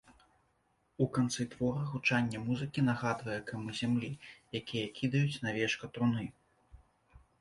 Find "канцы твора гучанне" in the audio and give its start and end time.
1.17-2.41